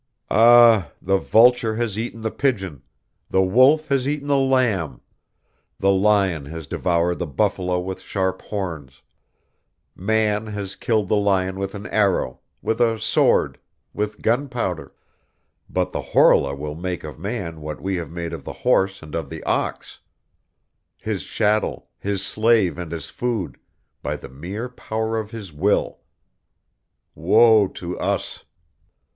Ah! 0.31 0.89
the 0.99 1.19
vulture 1.19 1.75
has 1.75 1.95
eaten 1.95 2.21
the 2.21 2.31
pigeon, 2.31 2.81
the 3.29 3.43
wolf 3.43 3.89
has 3.89 4.07
eaten 4.07 4.25
the 4.29 4.35
lamb; 4.35 4.99
the 5.79 5.91
lion 5.91 6.45
has 6.47 6.65
devoured 6.65 7.19
the 7.19 7.27
buffalo 7.27 7.79
with 7.79 7.99
sharp 8.01 8.41
horns; 8.41 9.03
man 9.95 10.47
has 10.47 10.75
killed 10.75 11.07
the 11.07 11.15
lion 11.15 11.59
with 11.59 11.75
an 11.75 11.85
arrow, 11.85 12.39
with 12.63 12.81
a 12.81 12.99
sword, 12.99 13.59
with 13.93 14.23
gunpowder; 14.23 14.91
but 15.69 15.91
the 15.91 16.01
Horla 16.01 16.55
will 16.55 16.73
make 16.73 17.03
of 17.03 17.19
man 17.19 17.61
what 17.61 17.79
we 17.79 17.97
have 17.97 18.09
made 18.09 18.33
of 18.33 18.43
the 18.43 18.53
horse 18.65 19.03
and 19.03 19.13
of 19.13 19.29
the 19.29 19.43
ox: 19.43 19.99
his 20.97 21.23
chattel, 21.27 21.89
his 21.99 22.25
slave 22.25 22.79
and 22.79 22.91
his 22.91 23.11
food, 23.11 23.59
by 24.01 24.15
the 24.15 24.29
mere 24.29 24.67
power 24.67 25.19
of 25.19 25.29
his 25.29 25.53
will. 25.53 25.99
Woe 27.13 27.67
to 27.67 27.99
us! 27.99 28.45